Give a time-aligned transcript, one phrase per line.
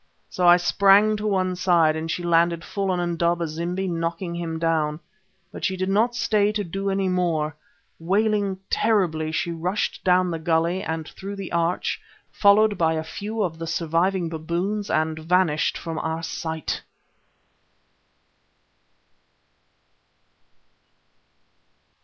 [0.31, 4.57] So I sprang to one side, and she landed full on Indaba zimbi, knocking him
[4.57, 4.99] down.
[5.51, 7.55] But she did not stay to do any more.
[7.99, 12.01] Wailing terribly, she rushed down the gulley and through the arch,
[12.31, 16.81] followed by a few of the surviving baboons, and vanished from our sight.